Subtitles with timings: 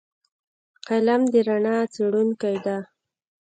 [0.87, 2.77] قلم د رڼا خپروونکی دی